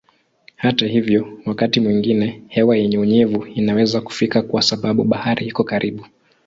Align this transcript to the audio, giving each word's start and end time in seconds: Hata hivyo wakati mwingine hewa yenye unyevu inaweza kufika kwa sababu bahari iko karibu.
Hata 0.55 0.87
hivyo 0.87 1.39
wakati 1.45 1.79
mwingine 1.79 2.41
hewa 2.47 2.77
yenye 2.77 2.97
unyevu 2.97 3.45
inaweza 3.45 4.01
kufika 4.01 4.41
kwa 4.41 4.61
sababu 4.61 5.03
bahari 5.03 5.45
iko 5.45 5.63
karibu. 5.63 6.05